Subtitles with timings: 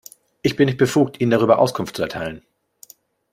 [0.41, 2.41] Ich bin nicht befugt, Ihnen darüber Auskunft zu erteilen.